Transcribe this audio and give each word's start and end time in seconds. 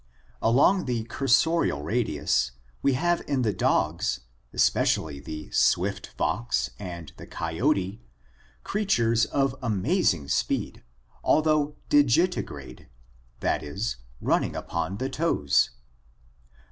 Along 0.41 0.85
the 0.85 1.03
cursorial 1.03 1.83
radius 1.85 2.53
we 2.81 2.93
have 2.93 3.21
in 3.27 3.43
the 3.43 3.53
dogs, 3.53 4.21
especially 4.51 5.19
the 5.19 5.51
swift 5.51 6.07
fox 6.17 6.71
and 6.79 7.13
the 7.17 7.27
coyote, 7.27 8.01
creatures 8.63 9.25
of 9.25 9.55
amazing 9.61 10.27
speed 10.27 10.83
although 11.23 11.75
digitigrade, 11.91 12.87
that 13.41 13.61
is, 13.61 13.97
running 14.19 14.55
upon 14.55 14.97
the 14.97 15.07
toes. 15.07 15.69